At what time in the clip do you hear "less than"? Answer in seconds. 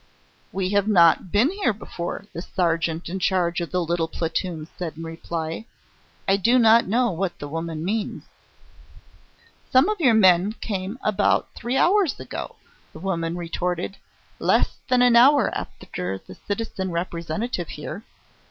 14.39-15.03